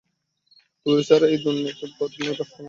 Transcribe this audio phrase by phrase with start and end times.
[0.85, 2.43] তোরে ছাড়া এই দুন্নইতে মুই বাঁচমুনারে।